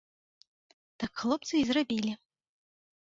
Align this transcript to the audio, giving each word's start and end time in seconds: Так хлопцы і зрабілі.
Так 1.03 1.11
хлопцы 1.23 1.53
і 1.61 1.63
зрабілі. 1.73 2.11